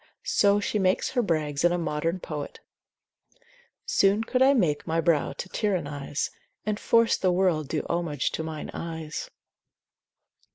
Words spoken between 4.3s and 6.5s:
I make my brow to tyrannise,